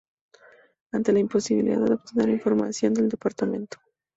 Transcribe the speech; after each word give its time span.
Ante 0.91 1.13
la 1.13 1.19
imposibilidad 1.19 1.79
de 1.85 1.93
obtener 1.93 2.29
información 2.29 2.95
del 2.95 3.07
Dpto. 3.07 3.45